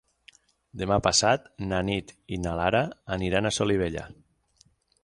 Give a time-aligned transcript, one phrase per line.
[0.81, 2.83] Demà passat na Nit i na Lara
[3.19, 4.09] aniran a Solivella.